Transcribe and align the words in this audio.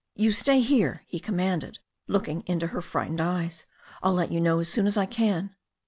"You 0.15 0.31
stay 0.31 0.61
here," 0.61 1.03
he 1.05 1.19
commanded, 1.19 1.77
looking 2.07 2.41
into 2.47 2.65
her 2.65 2.81
fright 2.81 3.11
ened 3.11 3.21
eyes. 3.21 3.67
"I'll 4.01 4.13
let 4.15 4.31
you 4.31 4.41
know 4.41 4.57
as 4.59 4.67
soon 4.67 4.87
as 4.87 4.97
I 4.97 5.05
can." 5.05 5.53